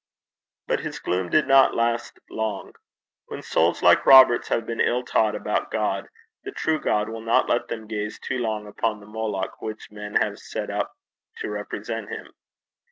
[0.65, 2.73] But this gloom did not last long.
[3.27, 6.09] When souls like Robert's have been ill taught about God,
[6.43, 10.15] the true God will not let them gaze too long upon the Moloch which men
[10.15, 10.91] have set up
[11.41, 12.31] to represent him.